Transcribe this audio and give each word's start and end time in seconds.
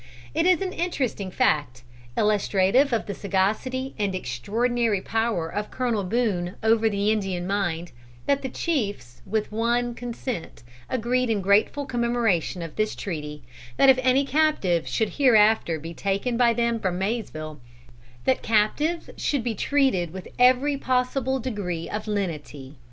It 0.33 0.47
is 0.47 0.61
an 0.63 0.73
interesting 0.73 1.29
fact, 1.29 1.83
illustrative 2.17 2.91
of 2.91 3.05
the 3.05 3.13
sagacity 3.13 3.93
and 3.99 4.15
extraordinary 4.15 4.99
power 4.99 5.47
of 5.47 5.69
Colonel 5.69 6.03
Boone 6.03 6.55
over 6.63 6.89
the 6.89 7.11
Indian 7.11 7.45
mind, 7.45 7.91
that 8.25 8.41
the 8.41 8.49
chiefs 8.49 9.21
with 9.27 9.51
one 9.51 9.93
consent 9.93 10.63
agreed 10.89 11.29
in 11.29 11.39
grateful 11.39 11.85
commemoration 11.85 12.63
of 12.63 12.77
this 12.77 12.95
treaty, 12.95 13.43
that 13.77 13.89
if 13.89 13.99
any 14.01 14.25
captive 14.25 14.87
should 14.87 15.09
hereafter 15.17 15.77
be 15.79 15.93
taken 15.93 16.35
by 16.35 16.51
them 16.51 16.79
from 16.79 16.97
Maysville, 16.97 17.61
that 18.25 18.41
captive 18.41 19.11
should 19.17 19.43
be 19.43 19.53
treated 19.53 20.11
with 20.13 20.29
every 20.39 20.77
possible 20.77 21.39
degree 21.39 21.87
of 21.87 22.07
lenity. 22.07 22.77